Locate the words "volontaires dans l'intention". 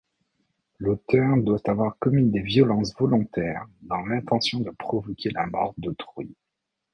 2.97-4.59